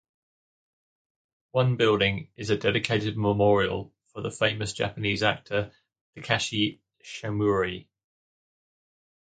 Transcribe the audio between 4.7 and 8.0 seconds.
Japanese actor, Takashi Shimura.